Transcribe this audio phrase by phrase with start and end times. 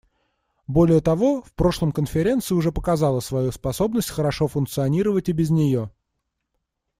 [0.65, 5.91] Более того, в прошлом Конференция уже показала свою способность хорошо функционировать и без нее.